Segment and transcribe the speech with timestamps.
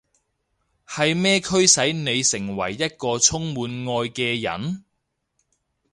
[0.87, 4.83] 係咩驅使你成為一個充滿愛嘅人？